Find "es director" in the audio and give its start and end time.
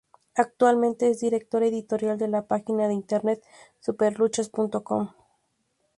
1.11-1.61